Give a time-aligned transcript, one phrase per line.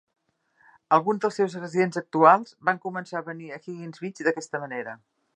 [0.95, 4.97] Alguns dels seus residents actuals van començar a venir a Higgins Beach d'aquesta manera.